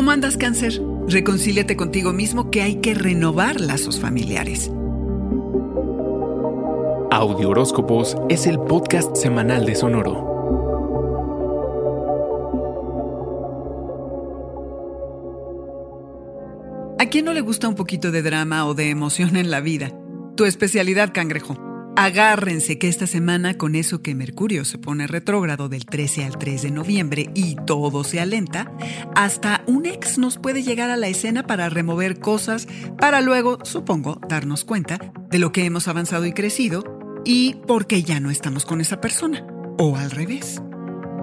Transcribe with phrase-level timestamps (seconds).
[0.00, 0.80] ¿Cómo andas cáncer?
[1.08, 4.70] Reconcíliate contigo mismo que hay que renovar lazos familiares.
[7.10, 10.16] Audio Horóscopos es el podcast semanal de Sonoro.
[16.98, 19.92] ¿A quién no le gusta un poquito de drama o de emoción en la vida?
[20.34, 21.69] Tu especialidad, cangrejo.
[22.00, 26.62] Agárrense que esta semana con eso que Mercurio se pone retrógrado del 13 al 3
[26.62, 28.72] de noviembre y todo se alenta,
[29.14, 32.66] hasta un ex nos puede llegar a la escena para remover cosas
[32.98, 36.84] para luego, supongo, darnos cuenta de lo que hemos avanzado y crecido
[37.26, 39.46] y por qué ya no estamos con esa persona,
[39.76, 40.62] o al revés.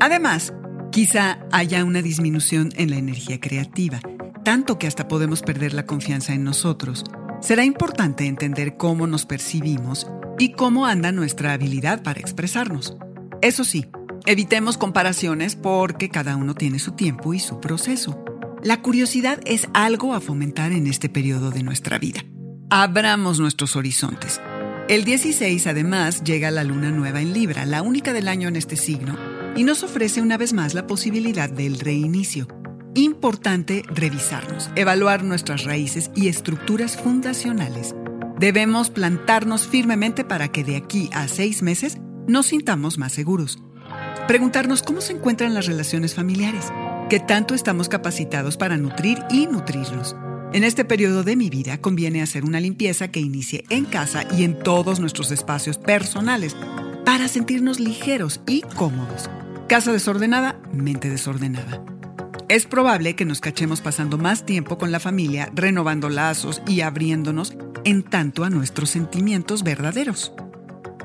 [0.00, 0.52] Además,
[0.92, 4.00] quizá haya una disminución en la energía creativa,
[4.44, 7.04] tanto que hasta podemos perder la confianza en nosotros.
[7.40, 10.06] Será importante entender cómo nos percibimos
[10.38, 12.96] y cómo anda nuestra habilidad para expresarnos.
[13.42, 13.86] Eso sí,
[14.26, 18.24] evitemos comparaciones porque cada uno tiene su tiempo y su proceso.
[18.62, 22.24] La curiosidad es algo a fomentar en este periodo de nuestra vida.
[22.70, 24.40] Abramos nuestros horizontes
[24.88, 28.74] el 16 además llega la luna nueva en Libra, la única del año en este
[28.74, 29.18] signo,
[29.54, 32.48] y nos ofrece una vez más la posibilidad del reinicio.
[32.94, 37.94] Importante revisarnos, evaluar nuestras raíces y estructuras fundacionales.
[38.38, 43.58] Debemos plantarnos firmemente para que de aquí a seis meses nos sintamos más seguros.
[44.26, 46.72] Preguntarnos cómo se encuentran las relaciones familiares,
[47.08, 50.14] qué tanto estamos capacitados para nutrir y nutrirlos
[50.54, 54.44] en este periodo de mi vida conviene hacer una limpieza que inicie en casa y
[54.44, 56.56] en todos nuestros espacios personales
[57.04, 59.28] para sentirnos ligeros y cómodos.
[59.68, 61.84] Casa desordenada, mente desordenada.
[62.48, 67.52] Es probable que nos cachemos pasando más tiempo con la familia, renovando lazos y abriéndonos
[67.88, 70.34] en tanto a nuestros sentimientos verdaderos.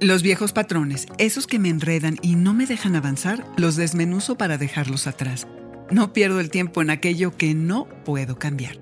[0.00, 4.58] Los viejos patrones, esos que me enredan y no me dejan avanzar, los desmenuzo para
[4.58, 5.46] dejarlos atrás.
[5.92, 8.80] No pierdo el tiempo en aquello que no puedo cambiar.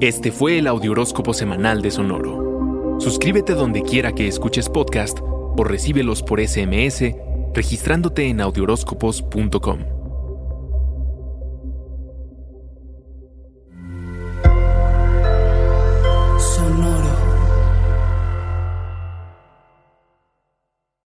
[0.00, 2.96] Este fue el Audioróscopo Semanal de Sonoro.
[3.00, 7.04] Suscríbete donde quiera que escuches podcast o recíbelos por SMS
[7.52, 9.99] registrándote en audioróscopos.com.